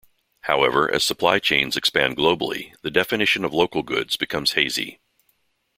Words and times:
However, 0.45 0.91
as 0.91 1.03
supply 1.05 1.37
chains 1.37 1.77
expand 1.77 2.17
globally, 2.17 2.73
the 2.81 2.89
definition 2.89 3.45
of 3.45 3.53
local 3.53 3.83
goods 3.83 4.15
becomes 4.17 4.53
hazy. 4.53 4.99